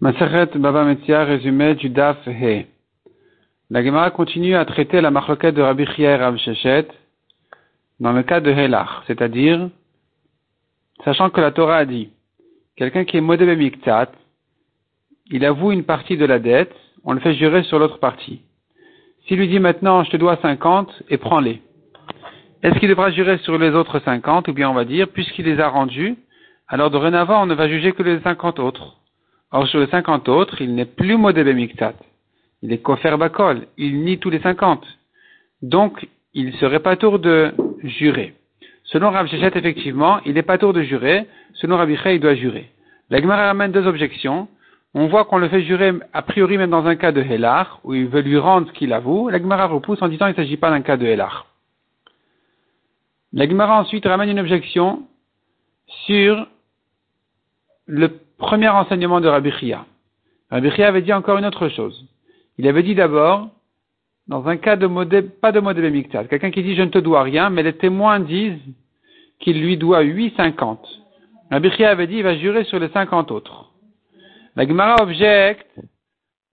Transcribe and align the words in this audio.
Maseret 0.00 0.50
Baba 0.54 0.84
Metzia, 0.84 1.24
résumé 1.24 1.74
du 1.74 1.88
Daf 1.88 2.24
He. 2.28 2.66
La 3.68 3.82
Gemara 3.82 4.12
continue 4.12 4.54
à 4.54 4.64
traiter 4.64 5.00
la 5.00 5.10
marloquette 5.10 5.56
de 5.56 5.60
Rabbi 5.60 5.86
Chia 5.86 6.14
et 6.14 6.38
Shechet 6.38 6.86
dans 7.98 8.12
le 8.12 8.22
cas 8.22 8.38
de 8.38 8.48
Helach, 8.48 9.02
c'est-à-dire, 9.08 9.70
sachant 11.04 11.30
que 11.30 11.40
la 11.40 11.50
Torah 11.50 11.78
a 11.78 11.84
dit, 11.84 12.10
quelqu'un 12.76 13.04
qui 13.04 13.16
est 13.16 13.20
modébé 13.20 13.56
miktat, 13.56 14.12
il 15.32 15.44
avoue 15.44 15.72
une 15.72 15.82
partie 15.82 16.16
de 16.16 16.26
la 16.26 16.38
dette, 16.38 16.76
on 17.02 17.12
le 17.12 17.18
fait 17.18 17.34
jurer 17.34 17.64
sur 17.64 17.80
l'autre 17.80 17.98
partie. 17.98 18.42
S'il 19.26 19.38
lui 19.38 19.48
dit 19.48 19.58
maintenant, 19.58 20.04
je 20.04 20.12
te 20.12 20.16
dois 20.16 20.38
50 20.40 21.02
et 21.10 21.16
prends-les. 21.16 21.60
Est-ce 22.62 22.78
qu'il 22.78 22.88
devra 22.88 23.10
jurer 23.10 23.38
sur 23.38 23.58
les 23.58 23.70
autres 23.70 23.98
50 23.98 24.46
ou 24.46 24.52
bien 24.52 24.70
on 24.70 24.74
va 24.74 24.84
dire, 24.84 25.08
puisqu'il 25.08 25.46
les 25.46 25.58
a 25.58 25.68
rendus, 25.68 26.14
alors 26.68 26.92
dorénavant 26.92 27.42
on 27.42 27.46
ne 27.46 27.54
va 27.54 27.68
juger 27.68 27.90
que 27.90 28.04
les 28.04 28.20
50 28.20 28.60
autres. 28.60 28.97
Or, 29.50 29.66
sur 29.66 29.80
les 29.80 29.86
50 29.86 30.28
autres, 30.28 30.60
il 30.60 30.74
n'est 30.74 30.84
plus 30.84 31.16
modébé 31.16 31.54
miktat. 31.54 31.94
Il 32.62 32.72
est 32.72 32.78
kofer 32.78 33.16
bakol. 33.16 33.66
Il 33.76 34.02
nie 34.02 34.18
tous 34.18 34.30
les 34.30 34.40
50. 34.40 34.84
Donc, 35.62 36.06
il 36.34 36.54
serait 36.56 36.80
pas 36.80 36.96
tour 36.96 37.18
de 37.18 37.52
jurer. 37.82 38.34
Selon 38.84 39.10
Rav 39.10 39.26
effectivement, 39.32 40.20
il 40.24 40.34
n'est 40.34 40.42
pas 40.42 40.58
tour 40.58 40.72
de 40.72 40.82
jurer. 40.82 41.26
Selon 41.54 41.76
Rabbi 41.76 41.98
il 42.06 42.20
doit 42.20 42.34
jurer. 42.34 42.70
La 43.10 43.20
Gemara 43.20 43.46
ramène 43.46 43.72
deux 43.72 43.86
objections. 43.86 44.48
On 44.94 45.06
voit 45.06 45.26
qu'on 45.26 45.38
le 45.38 45.48
fait 45.48 45.62
jurer, 45.62 45.92
a 46.12 46.22
priori, 46.22 46.56
même 46.56 46.70
dans 46.70 46.86
un 46.86 46.96
cas 46.96 47.12
de 47.12 47.20
Hélar, 47.20 47.80
où 47.84 47.94
il 47.94 48.06
veut 48.06 48.22
lui 48.22 48.38
rendre 48.38 48.68
ce 48.68 48.72
qu'il 48.72 48.92
avoue. 48.92 49.28
La 49.28 49.38
Gemara 49.38 49.66
repousse 49.66 50.00
en 50.00 50.08
disant 50.08 50.26
qu'il 50.26 50.40
ne 50.40 50.44
s'agit 50.44 50.56
pas 50.56 50.70
d'un 50.70 50.80
cas 50.80 50.96
de 50.96 51.06
Hélar. 51.06 51.46
La 53.32 53.46
Gemara 53.46 53.78
ensuite 53.78 54.06
ramène 54.06 54.30
une 54.30 54.40
objection 54.40 55.02
sur 56.06 56.46
le 57.88 58.20
premier 58.36 58.68
enseignement 58.68 59.20
de 59.20 59.28
Rabbi 59.28 59.50
Chia. 59.52 59.86
Rabbi 60.50 60.70
Chia 60.72 60.88
avait 60.88 61.02
dit 61.02 61.12
encore 61.12 61.38
une 61.38 61.46
autre 61.46 61.68
chose. 61.70 62.04
Il 62.58 62.68
avait 62.68 62.82
dit 62.82 62.94
d'abord, 62.94 63.48
dans 64.28 64.46
un 64.46 64.58
cas 64.58 64.76
de 64.76 64.86
modé, 64.86 65.22
pas 65.22 65.52
de 65.52 65.60
modé 65.60 65.90
Miktat, 65.90 66.24
quelqu'un 66.24 66.50
qui 66.50 66.62
dit 66.62 66.76
je 66.76 66.82
ne 66.82 66.90
te 66.90 66.98
dois 66.98 67.22
rien, 67.22 67.48
mais 67.48 67.62
les 67.62 67.72
témoins 67.72 68.20
disent 68.20 68.60
qu'il 69.40 69.60
lui 69.60 69.78
doit 69.78 70.04
8,50. 70.04 70.78
Rabbi 71.50 71.70
Chia 71.70 71.88
avait 71.88 72.06
dit 72.06 72.16
il 72.16 72.22
va 72.22 72.36
jurer 72.36 72.64
sur 72.64 72.78
les 72.78 72.90
50 72.90 73.30
autres. 73.30 73.70
La 74.54 74.66
Gemara 74.66 74.96
objecte 75.00 75.80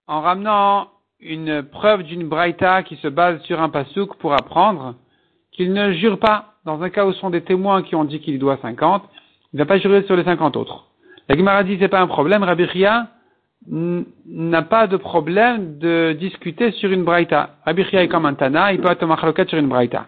en 0.07 0.21
ramenant 0.21 0.87
une 1.19 1.63
preuve 1.63 2.03
d'une 2.03 2.29
braïta 2.29 2.83
qui 2.83 2.95
se 2.97 3.09
base 3.09 3.41
sur 3.41 3.61
un 3.61 3.69
pasouk 3.69 4.15
pour 4.17 4.33
apprendre 4.33 4.95
qu'il 5.51 5.73
ne 5.73 5.91
jure 5.93 6.19
pas. 6.19 6.53
Dans 6.63 6.81
un 6.81 6.89
cas 6.89 7.05
où 7.05 7.11
ce 7.11 7.19
sont 7.19 7.29
des 7.29 7.41
témoins 7.41 7.83
qui 7.83 7.95
ont 7.95 8.05
dit 8.05 8.21
qu'il 8.21 8.39
doit 8.39 8.57
50, 8.61 9.03
il 9.51 9.57
ne 9.57 9.63
va 9.63 9.65
pas 9.65 9.79
jurer 9.79 10.03
sur 10.03 10.15
les 10.15 10.23
50 10.23 10.55
autres. 10.55 10.84
La 11.27 11.35
Gemara 11.35 11.63
dit 11.63 11.77
c'est 11.79 11.87
pas 11.87 12.01
un 12.01 12.07
problème, 12.07 12.43
Rabbi 12.43 12.67
Chia 12.67 13.07
n'a 13.67 14.61
pas 14.61 14.85
de 14.85 14.97
problème 14.97 15.79
de 15.79 16.13
discuter 16.13 16.71
sur 16.71 16.91
une 16.91 17.03
braïta. 17.03 17.55
Rabbi 17.65 17.83
Chia 17.85 18.03
est 18.03 18.07
comme 18.07 18.25
un 18.25 18.35
Tana, 18.35 18.73
il 18.73 18.79
peut 18.79 18.91
être 18.91 19.05
machloket 19.05 19.49
sur 19.49 19.57
une 19.57 19.67
braïta. 19.67 20.05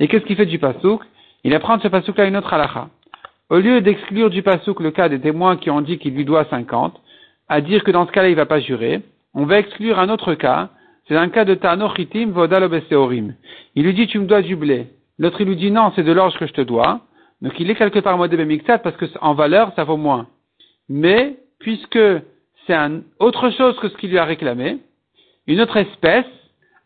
Et 0.00 0.08
qu'est-ce 0.08 0.24
qu'il 0.24 0.36
fait 0.36 0.46
du 0.46 0.58
pasouk? 0.58 1.02
Il 1.44 1.54
apprend 1.54 1.76
de 1.76 1.82
ce 1.82 1.88
pasouk 1.88 2.18
à 2.18 2.24
une 2.24 2.36
autre 2.36 2.52
halakha. 2.52 2.88
Au 3.50 3.58
lieu 3.58 3.80
d'exclure 3.82 4.30
du 4.30 4.42
pasouk 4.42 4.80
le 4.80 4.90
cas 4.90 5.08
des 5.08 5.20
témoins 5.20 5.56
qui 5.56 5.70
ont 5.70 5.80
dit 5.80 5.98
qu'il 5.98 6.14
lui 6.14 6.24
doit 6.24 6.46
50, 6.46 7.00
à 7.48 7.60
dire 7.60 7.84
que 7.84 7.92
dans 7.92 8.06
ce 8.06 8.12
cas-là 8.12 8.28
il 8.28 8.34
va 8.34 8.46
pas 8.46 8.60
jurer, 8.60 9.02
on 9.34 9.44
va 9.44 9.58
exclure 9.58 10.00
un 10.00 10.08
autre 10.08 10.34
cas, 10.34 10.70
c'est 11.06 11.16
un 11.16 11.28
cas 11.28 11.44
de 11.44 11.54
Tanochitim 11.54 12.30
Vodalobeseorim. 12.30 13.34
Il 13.76 13.84
lui 13.84 13.94
dit 13.94 14.08
tu 14.08 14.18
me 14.18 14.26
dois 14.26 14.42
du 14.42 14.56
blé. 14.56 14.86
L'autre 15.18 15.40
il 15.40 15.46
lui 15.46 15.56
dit 15.56 15.70
non, 15.70 15.92
c'est 15.94 16.02
de 16.02 16.12
l'orge 16.12 16.36
que 16.38 16.46
je 16.46 16.52
te 16.52 16.60
dois. 16.62 17.00
Donc 17.42 17.58
il 17.58 17.68
est 17.68 17.74
quelque 17.74 17.98
part 17.98 18.16
modé 18.16 18.42
Miktat 18.42 18.78
parce 18.78 18.96
que 18.96 19.06
en 19.20 19.34
valeur 19.34 19.72
ça 19.74 19.84
vaut 19.84 19.96
moins. 19.96 20.28
Mais 20.88 21.36
puisque 21.58 21.98
c'est 22.66 22.76
autre 23.18 23.50
chose 23.50 23.76
que 23.80 23.88
ce 23.88 23.96
qu'il 23.96 24.10
lui 24.10 24.18
a 24.18 24.24
réclamé, 24.24 24.78
une 25.48 25.60
autre 25.60 25.76
espèce, 25.76 26.26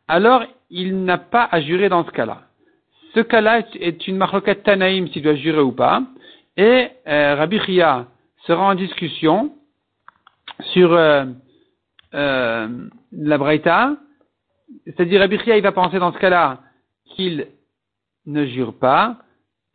alors 0.08 0.42
il 0.70 1.04
n'a 1.04 1.18
pas 1.18 1.46
à 1.50 1.60
jurer 1.60 1.90
dans 1.90 2.04
ce 2.04 2.10
cas-là. 2.10 2.42
Ce 3.14 3.20
cas-là 3.20 3.62
est 3.74 4.08
une 4.08 4.16
marloquette 4.16 4.62
Tanaïm 4.62 5.08
s'il 5.08 5.22
doit 5.22 5.34
jurer 5.34 5.60
ou 5.60 5.72
pas, 5.72 6.02
et 6.56 6.88
euh, 7.06 7.34
Rabbi 7.34 7.60
Chia 7.60 8.06
sera 8.46 8.64
en 8.64 8.74
discussion 8.74 9.52
sur 10.72 10.92
euh, 10.94 11.26
euh, 12.14 12.68
la 13.12 13.38
Braïta, 13.38 13.96
c'est-à-dire 14.86 15.20
Rabbi 15.20 15.38
Chia 15.38 15.58
il 15.58 15.62
va 15.62 15.72
penser 15.72 15.98
dans 15.98 16.12
ce 16.12 16.18
cas-là 16.18 16.60
qu'il 17.14 17.46
ne 18.24 18.46
jure 18.46 18.74
pas, 18.78 19.18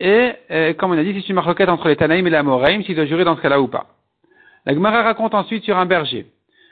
et 0.02 0.34
euh, 0.50 0.74
comme 0.74 0.92
on 0.92 0.98
a 0.98 1.04
dit, 1.04 1.14
c'est 1.14 1.30
une 1.30 1.36
marloquette 1.36 1.70
entre 1.70 1.88
les 1.88 1.96
Tanaïm 1.96 2.26
et 2.26 2.32
la 2.32 2.42
Moraïm 2.42 2.84
s'il 2.84 2.96
doit 2.96 3.06
jurer 3.06 3.24
dans 3.24 3.36
ce 3.36 3.42
cas-là 3.42 3.62
ou 3.62 3.68
pas. 3.68 3.86
La 4.66 4.74
Gemara 4.74 5.04
raconte 5.04 5.36
ensuite 5.36 5.64
sur 5.64 5.78
un 5.78 5.86
berger. 5.86 6.26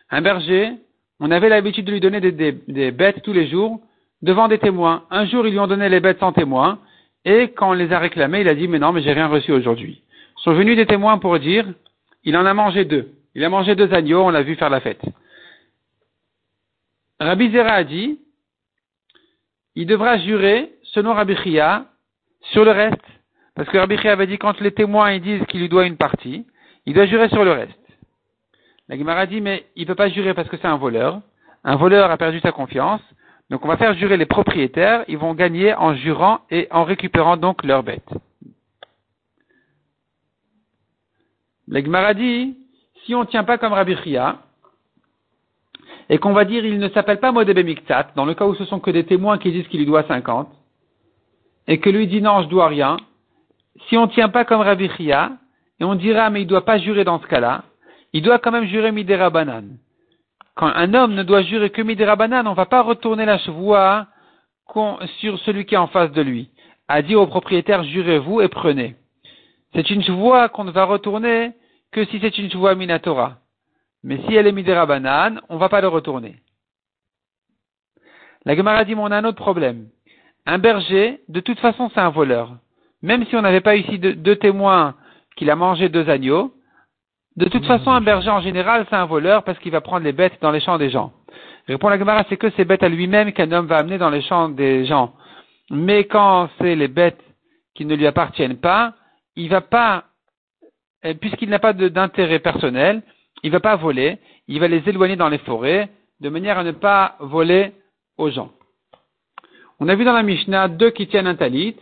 Un 0.09 0.21
berger, 0.21 0.71
on 1.19 1.29
avait 1.29 1.47
l'habitude 1.47 1.85
de 1.85 1.91
lui 1.91 1.99
donner 1.99 2.21
des, 2.21 2.91
bêtes 2.91 3.21
tous 3.21 3.31
les 3.31 3.47
jours 3.47 3.81
devant 4.23 4.47
des 4.47 4.57
témoins. 4.57 5.03
Un 5.11 5.27
jour, 5.27 5.45
ils 5.45 5.51
lui 5.51 5.59
ont 5.59 5.67
donné 5.67 5.89
les 5.89 5.99
bêtes 5.99 6.19
sans 6.19 6.33
témoins, 6.33 6.79
et 7.23 7.49
quand 7.49 7.69
on 7.69 7.73
les 7.73 7.93
a 7.93 7.99
réclamées, 7.99 8.41
il 8.41 8.49
a 8.49 8.55
dit, 8.55 8.67
mais 8.67 8.79
non, 8.79 8.93
mais 8.93 9.03
j'ai 9.03 9.13
rien 9.13 9.27
reçu 9.27 9.51
aujourd'hui. 9.51 10.01
Sont 10.37 10.53
venus 10.53 10.75
des 10.75 10.87
témoins 10.87 11.19
pour 11.19 11.37
dire, 11.37 11.67
il 12.23 12.35
en 12.35 12.47
a 12.47 12.53
mangé 12.55 12.83
deux. 12.83 13.11
Il 13.35 13.43
a 13.43 13.49
mangé 13.49 13.75
deux 13.75 13.93
agneaux, 13.93 14.23
on 14.23 14.31
l'a 14.31 14.41
vu 14.41 14.55
faire 14.55 14.71
la 14.71 14.79
fête. 14.79 15.01
Rabbi 17.19 17.51
Zera 17.51 17.73
a 17.73 17.83
dit, 17.83 18.19
il 19.75 19.85
devra 19.85 20.17
jurer, 20.17 20.71
selon 20.81 21.13
Rabbi 21.13 21.35
Chia, 21.43 21.85
sur 22.53 22.65
le 22.65 22.71
reste. 22.71 23.18
Parce 23.59 23.67
que 23.71 23.77
Rabbi 23.77 23.97
Chia 23.97 24.13
avait 24.13 24.25
dit, 24.25 24.37
quand 24.37 24.57
les 24.61 24.71
témoins 24.71 25.11
ils 25.11 25.21
disent 25.21 25.45
qu'il 25.47 25.59
lui 25.59 25.67
doit 25.67 25.85
une 25.85 25.97
partie, 25.97 26.47
il 26.85 26.93
doit 26.93 27.07
jurer 27.07 27.27
sur 27.27 27.43
le 27.43 27.51
reste. 27.51 27.77
La 28.87 28.97
Gemara 28.97 29.25
dit, 29.25 29.41
mais 29.41 29.65
il 29.75 29.81
ne 29.81 29.87
peut 29.87 29.95
pas 29.95 30.07
jurer 30.07 30.33
parce 30.33 30.47
que 30.47 30.55
c'est 30.55 30.65
un 30.65 30.77
voleur. 30.77 31.19
Un 31.65 31.75
voleur 31.75 32.09
a 32.09 32.15
perdu 32.15 32.39
sa 32.39 32.53
confiance. 32.53 33.01
Donc 33.49 33.65
on 33.65 33.67
va 33.67 33.75
faire 33.75 33.93
jurer 33.95 34.15
les 34.15 34.25
propriétaires. 34.25 35.03
Ils 35.09 35.17
vont 35.17 35.33
gagner 35.33 35.73
en 35.73 35.93
jurant 35.93 36.39
et 36.49 36.69
en 36.71 36.85
récupérant 36.85 37.35
donc 37.35 37.65
leurs 37.65 37.83
bêtes. 37.83 38.09
La 41.67 41.83
Gemara 41.83 42.13
dit, 42.13 42.55
si 43.03 43.13
on 43.13 43.23
ne 43.23 43.25
tient 43.25 43.43
pas 43.43 43.57
comme 43.57 43.73
Rabbi 43.73 43.97
Chia, 44.05 44.37
et 46.07 46.17
qu'on 46.17 46.31
va 46.31 46.45
dire 46.45 46.63
il 46.63 46.79
ne 46.79 46.87
s'appelle 46.87 47.19
pas 47.19 47.33
Modebe 47.33 47.65
Miktat, 47.65 48.11
dans 48.15 48.23
le 48.23 48.35
cas 48.35 48.45
où 48.45 48.55
ce 48.55 48.63
sont 48.63 48.79
que 48.79 48.89
des 48.89 49.03
témoins 49.03 49.37
qui 49.37 49.51
disent 49.51 49.67
qu'il 49.67 49.81
lui 49.81 49.85
doit 49.85 50.07
50, 50.07 50.47
et 51.67 51.81
que 51.81 51.89
lui 51.89 52.07
dit 52.07 52.21
non, 52.21 52.43
je 52.43 52.47
dois 52.47 52.69
rien, 52.69 52.95
si 53.87 53.97
on 53.97 54.07
ne 54.07 54.11
tient 54.11 54.29
pas 54.29 54.45
comme 54.45 54.61
Rabbi 54.61 54.89
Chia, 54.97 55.31
et 55.79 55.83
on 55.83 55.95
dira 55.95 56.29
mais 56.29 56.41
il 56.41 56.45
ne 56.45 56.49
doit 56.49 56.65
pas 56.65 56.77
jurer 56.77 57.03
dans 57.03 57.19
ce 57.19 57.27
cas-là, 57.27 57.63
il 58.13 58.21
doit 58.21 58.39
quand 58.39 58.51
même 58.51 58.65
jurer 58.65 58.91
Midera 58.91 59.29
Banan. 59.29 59.77
Quand 60.55 60.67
un 60.67 60.93
homme 60.93 61.13
ne 61.13 61.23
doit 61.23 61.43
jurer 61.43 61.69
que 61.69 61.81
Midera 61.81 62.15
Banan, 62.15 62.47
on 62.47 62.51
ne 62.51 62.55
va 62.55 62.65
pas 62.65 62.81
retourner 62.81 63.25
la 63.25 63.37
chevoie 63.37 64.07
sur 65.19 65.39
celui 65.39 65.65
qui 65.65 65.75
est 65.75 65.77
en 65.77 65.87
face 65.87 66.11
de 66.11 66.21
lui. 66.21 66.49
A 66.87 67.01
dit 67.01 67.15
au 67.15 67.27
propriétaire, 67.27 67.83
jurez-vous 67.83 68.41
et 68.41 68.47
prenez. 68.47 68.95
C'est 69.73 69.89
une 69.89 70.03
chevoie 70.03 70.49
qu'on 70.49 70.63
ne 70.63 70.71
va 70.71 70.85
retourner 70.85 71.51
que 71.91 72.05
si 72.05 72.19
c'est 72.19 72.37
une 72.37 72.51
chevoie 72.51 72.75
Minatora. 72.75 73.37
Mais 74.03 74.19
si 74.27 74.35
elle 74.35 74.47
est 74.47 74.51
Midera 74.51 74.85
Banan, 74.85 75.39
on 75.49 75.55
ne 75.55 75.59
va 75.59 75.69
pas 75.69 75.81
le 75.81 75.87
retourner. 75.87 76.35
La 78.45 78.55
Gemara 78.55 78.85
dit, 78.85 78.95
mais 78.95 79.01
on 79.01 79.11
a 79.11 79.17
un 79.17 79.25
autre 79.25 79.37
problème. 79.37 79.89
Un 80.45 80.57
berger, 80.57 81.21
de 81.27 81.39
toute 81.41 81.59
façon, 81.59 81.91
c'est 81.93 81.99
un 81.99 82.09
voleur. 82.09 82.55
Même 83.01 83.25
si 83.25 83.35
on 83.35 83.41
n'avait 83.41 83.61
pas 83.61 83.75
ici 83.75 83.97
deux 83.99 84.35
témoins 84.35 84.95
qu'il 85.35 85.49
a 85.49 85.55
mangé 85.55 85.89
deux 85.89 86.09
agneaux, 86.09 86.53
de 87.35 87.47
toute 87.47 87.65
façon, 87.65 87.91
un 87.91 88.01
berger 88.01 88.29
en 88.29 88.41
général, 88.41 88.85
c'est 88.89 88.95
un 88.95 89.05
voleur 89.05 89.43
parce 89.43 89.57
qu'il 89.59 89.71
va 89.71 89.79
prendre 89.79 90.03
les 90.03 90.11
bêtes 90.11 90.41
dans 90.41 90.51
les 90.51 90.59
champs 90.59 90.77
des 90.77 90.89
gens. 90.89 91.13
Répond 91.67 91.87
la 91.87 91.97
Gemara, 91.97 92.25
c'est 92.27 92.35
que 92.35 92.49
ces 92.51 92.65
bêtes 92.65 92.83
à 92.83 92.89
lui-même 92.89 93.31
qu'un 93.31 93.51
homme 93.51 93.67
va 93.67 93.77
amener 93.77 93.97
dans 93.97 94.09
les 94.09 94.21
champs 94.23 94.49
des 94.49 94.85
gens. 94.85 95.13
Mais 95.69 96.05
quand 96.05 96.49
c'est 96.57 96.75
les 96.75 96.89
bêtes 96.89 97.21
qui 97.75 97.85
ne 97.85 97.95
lui 97.95 98.07
appartiennent 98.07 98.57
pas, 98.57 98.95
il 99.35 99.49
va 99.49 99.61
pas, 99.61 100.05
euh, 101.05 101.13
puisqu'il 101.13 101.49
n'a 101.49 101.59
pas 101.59 101.71
d'intérêt 101.71 102.39
personnel, 102.39 103.03
il 103.43 103.51
va 103.51 103.61
pas 103.61 103.77
voler, 103.77 104.17
il 104.47 104.59
va 104.59 104.67
les 104.67 104.83
éloigner 104.89 105.15
dans 105.15 105.29
les 105.29 105.37
forêts, 105.37 105.89
de 106.19 106.27
manière 106.27 106.57
à 106.57 106.63
ne 106.63 106.71
pas 106.71 107.15
voler 107.19 107.71
aux 108.17 108.31
gens. 108.31 108.51
On 109.79 109.87
a 109.87 109.95
vu 109.95 110.03
dans 110.03 110.13
la 110.13 110.23
Mishnah 110.23 110.67
deux 110.67 110.89
qui 110.89 111.07
tiennent 111.07 111.27
un 111.27 111.35
talit, 111.35 111.77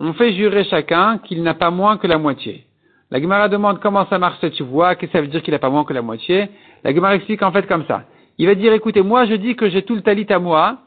on 0.00 0.12
fait 0.12 0.32
jurer 0.32 0.64
chacun 0.64 1.18
qu'il 1.18 1.42
n'a 1.42 1.54
pas 1.54 1.70
moins 1.70 1.96
que 1.96 2.06
la 2.06 2.18
moitié. 2.18 2.64
La 3.10 3.20
Gemara 3.20 3.48
demande 3.48 3.80
comment 3.80 4.06
ça 4.06 4.18
marche 4.18 4.38
cette 4.40 4.60
voix, 4.60 4.94
qu'est-ce 4.94 5.12
que 5.12 5.18
ça 5.18 5.22
veut 5.22 5.28
dire 5.28 5.42
qu'il 5.42 5.52
n'a 5.52 5.58
pas 5.58 5.70
moins 5.70 5.84
que 5.84 5.94
la 5.94 6.02
moitié? 6.02 6.48
La 6.84 6.94
Gemara 6.94 7.16
explique 7.16 7.42
en 7.42 7.52
fait 7.52 7.66
comme 7.66 7.86
ça. 7.86 8.04
Il 8.36 8.46
va 8.46 8.54
dire, 8.54 8.72
écoutez, 8.72 9.02
moi 9.02 9.24
je 9.26 9.34
dis 9.34 9.56
que 9.56 9.68
j'ai 9.68 9.82
tout 9.82 9.94
le 9.94 10.02
talit 10.02 10.26
à 10.28 10.38
moi, 10.38 10.78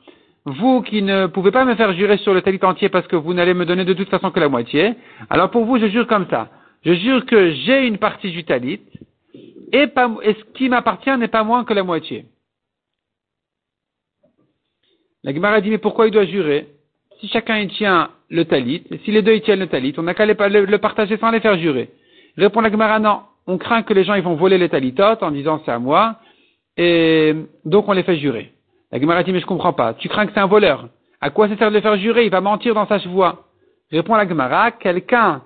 vous 0.46 0.81
qui 0.81 1.02
ne 1.02 1.28
pouvez 1.28 1.52
pas 1.52 1.66
me 1.66 1.75
faire 1.75 1.94
jurer 1.94 2.18
sur 2.18 2.34
le 2.34 2.42
talit 2.42 2.60
entier 2.63 2.90
parce 2.90 3.08
que 3.08 3.16
vous 3.16 3.34
n'allez 3.34 3.54
me 3.54 3.66
donner 3.66 3.86
de 3.86 3.94
toute 3.94 4.10
façon 4.10 4.31
que 4.31 4.40
la 4.40 4.50
moitié, 4.50 4.94
alors 5.30 5.50
pour 5.50 5.66
vous 5.66 5.80
je 5.80 5.88
jure 5.88 6.07
comme 6.07 6.28
ça. 6.30 6.50
Je 6.84 6.94
jure 6.94 7.25
que 7.25 7.52
j'ai 7.52 7.86
une 7.86 7.98
partie 7.98 8.31
du 8.31 8.44
talit, 8.44 8.81
et, 9.72 9.88
ce 9.96 10.44
qui 10.54 10.69
m'appartient 10.69 11.16
n'est 11.18 11.28
pas 11.28 11.44
moins 11.44 11.64
que 11.64 11.74
la 11.74 11.84
moitié. 11.84 12.25
La 15.24 15.34
Gemara 15.34 15.62
dit, 15.62 15.69
mais 15.69 15.78
pourquoi 15.78 16.07
il 16.07 16.12
doit 16.12 16.25
jurer? 16.25 16.68
Si 17.19 17.28
chacun 17.28 17.60
y 17.60 17.68
tient 17.68 18.10
le 18.31 18.45
talit, 18.45 18.83
si 19.04 19.12
les 19.12 19.22
deux 19.22 19.36
y 19.36 19.42
tiennent 19.42 19.60
le 19.60 19.68
talit, 19.68 19.94
on 19.98 20.04
n'a 20.04 20.13
qu'à 20.13 20.25
le 20.25 20.78
partager 20.78 21.18
sans 21.18 21.31
les 21.31 21.42
faire 21.42 21.57
jurer. 21.57 21.89
Répond 22.38 22.62
la 22.62 22.72
Gemara, 22.72 22.98
non. 22.98 23.19
on 23.45 23.57
craint 23.57 23.83
que 23.83 23.94
les 23.94 24.06
gens 24.06 24.13
ils 24.16 24.24
vont 24.24 24.36
voler 24.36 24.57
les 24.57 24.69
talitotes 24.69 25.22
en 25.22 25.31
disant 25.31 25.62
c'est 25.66 25.72
à 25.72 25.80
moi, 25.80 26.16
et 26.78 27.36
donc 27.66 27.89
on 27.89 27.92
les 27.92 28.04
fait 28.04 28.18
jurer. 28.18 28.54
La 28.92 29.00
Gemara 29.00 29.24
dit 29.24 29.33
mais 29.33 29.42
je 29.42 29.45
comprends 29.45 29.74
pas. 29.74 29.94
Tu 29.95 30.07
crains 30.07 30.25
que 30.25 30.31
c'est 30.33 30.39
un 30.39 30.48
voleur. 30.48 30.88
À 31.19 31.30
quoi 31.30 31.50
ça 31.50 31.57
sert 31.57 31.69
de 31.69 31.75
le 31.75 31.81
faire 31.81 31.98
jurer? 31.98 32.25
Il 32.25 32.31
va 32.31 32.42
mentir 32.42 32.74
dans 32.74 32.88
sa 32.88 33.00
chevoie. 33.00 33.44
Répond 33.92 34.16
la 34.16 34.28
Gemara, 34.28 34.72
quelqu'un 34.72 35.42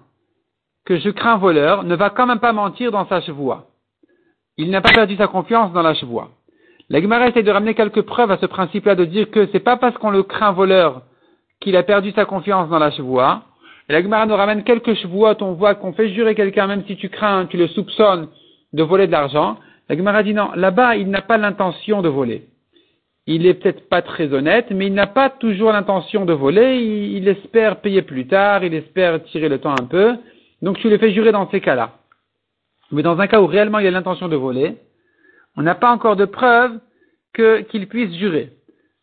que 0.85 0.99
je 0.99 1.09
crains 1.09 1.37
voleur 1.37 1.83
ne 1.83 1.95
va 1.95 2.11
quand 2.11 2.27
même 2.27 2.39
pas 2.39 2.53
mentir 2.53 2.91
dans 2.91 3.07
sa 3.07 3.19
chevoie. 3.21 3.65
Il 4.57 4.69
n'a 4.69 4.81
pas 4.81 4.91
perdu 4.93 5.15
sa 5.15 5.27
confiance 5.27 5.73
dans 5.73 5.81
la 5.81 5.95
chevoie. 5.95 6.29
La 6.89 7.01
Gemara 7.01 7.27
essaie 7.27 7.41
de 7.41 7.49
ramener 7.49 7.73
quelques 7.73 8.03
preuves 8.03 8.29
à 8.29 8.37
ce 8.37 8.45
principe-là, 8.45 8.93
de 8.93 9.05
dire 9.05 9.31
que 9.31 9.49
c'est 9.51 9.59
pas 9.59 9.75
parce 9.75 9.97
qu'on 9.97 10.11
le 10.11 10.21
craint 10.21 10.51
voleur 10.51 11.01
qu'il 11.59 11.75
a 11.75 11.83
perdu 11.83 12.11
sa 12.11 12.25
confiance 12.25 12.69
dans 12.69 12.79
la 12.79 12.91
chevoie. 12.91 13.43
Et 13.89 13.93
la 13.93 14.01
Gemara 14.01 14.25
nous 14.25 14.35
ramène 14.35 14.63
quelques 14.63 14.95
chevoies, 14.95 15.35
on 15.41 15.53
voit 15.53 15.75
qu'on 15.75 15.93
fait 15.93 16.09
jurer 16.09 16.35
quelqu'un, 16.35 16.67
même 16.67 16.83
si 16.87 16.95
tu 16.95 17.09
crains, 17.09 17.45
tu 17.45 17.57
le 17.57 17.67
soupçonnes 17.67 18.27
de 18.73 18.83
voler 18.83 19.07
de 19.07 19.11
l'argent. 19.11 19.57
La 19.89 19.95
Gemara 19.95 20.23
dit 20.23 20.33
non, 20.33 20.51
là-bas, 20.55 20.95
il 20.95 21.09
n'a 21.09 21.21
pas 21.21 21.37
l'intention 21.37 22.01
de 22.01 22.09
voler. 22.09 22.45
Il 23.27 23.45
est 23.47 23.55
peut-être 23.55 23.89
pas 23.89 24.01
très 24.01 24.33
honnête, 24.33 24.67
mais 24.69 24.87
il 24.87 24.93
n'a 24.93 25.07
pas 25.07 25.29
toujours 25.29 25.71
l'intention 25.71 26.25
de 26.25 26.33
voler, 26.33 26.77
il, 26.77 27.27
espère 27.27 27.81
payer 27.81 28.03
plus 28.03 28.27
tard, 28.27 28.63
il 28.63 28.73
espère 28.73 29.23
tirer 29.23 29.49
le 29.49 29.59
temps 29.59 29.75
un 29.79 29.85
peu. 29.85 30.15
Donc 30.61 30.77
tu 30.77 30.89
le 30.89 30.97
fais 30.97 31.11
jurer 31.11 31.31
dans 31.31 31.49
ces 31.49 31.59
cas-là. 31.59 31.93
Mais 32.91 33.01
dans 33.01 33.19
un 33.19 33.27
cas 33.27 33.41
où 33.41 33.47
réellement 33.47 33.79
il 33.79 33.87
a 33.87 33.91
l'intention 33.91 34.27
de 34.27 34.35
voler, 34.35 34.77
on 35.57 35.63
n'a 35.63 35.73
pas 35.73 35.91
encore 35.91 36.15
de 36.15 36.25
preuve 36.25 36.79
qu'il 37.33 37.87
puisse 37.87 38.13
jurer. 38.15 38.51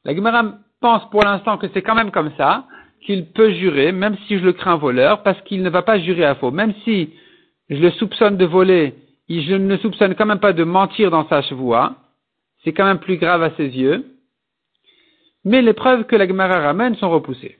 La 0.04 0.14
Gemara 0.14 0.54
pense 0.82 1.08
pour 1.10 1.24
l'instant 1.24 1.56
que 1.56 1.68
c'est 1.72 1.80
quand 1.80 1.94
même 1.94 2.10
comme 2.10 2.32
ça, 2.36 2.66
qu'il 3.06 3.32
peut 3.32 3.52
jurer, 3.54 3.90
même 3.92 4.16
si 4.26 4.38
je 4.38 4.44
le 4.44 4.52
crains 4.52 4.76
voleur, 4.76 5.22
parce 5.22 5.40
qu'il 5.42 5.62
ne 5.62 5.70
va 5.70 5.82
pas 5.82 5.98
jurer 5.98 6.24
à 6.24 6.34
faux. 6.34 6.50
Même 6.50 6.74
si 6.84 7.14
je 7.70 7.80
le 7.80 7.90
soupçonne 7.92 8.36
de 8.36 8.44
voler, 8.44 8.94
je 9.28 9.54
ne 9.54 9.68
le 9.68 9.78
soupçonne 9.78 10.14
quand 10.14 10.26
même 10.26 10.40
pas 10.40 10.52
de 10.52 10.64
mentir 10.64 11.10
dans 11.10 11.26
sa 11.28 11.42
chevoie, 11.42 11.94
c'est 12.62 12.72
quand 12.72 12.84
même 12.84 12.98
plus 12.98 13.16
grave 13.16 13.42
à 13.42 13.56
ses 13.56 13.68
yeux. 13.68 14.04
Mais 15.44 15.62
les 15.62 15.72
preuves 15.72 16.04
que 16.04 16.16
la 16.16 16.28
Gemara 16.28 16.60
ramène 16.60 16.94
sont 16.96 17.10
repoussées. 17.10 17.56